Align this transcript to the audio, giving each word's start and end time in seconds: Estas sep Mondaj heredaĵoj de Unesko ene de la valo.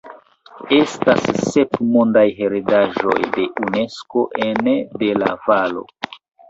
Estas 0.77 1.27
sep 1.49 1.77
Mondaj 1.97 2.25
heredaĵoj 2.39 3.19
de 3.39 3.47
Unesko 3.67 4.29
ene 4.51 4.79
de 5.05 5.17
la 5.25 5.35
valo. 5.49 5.91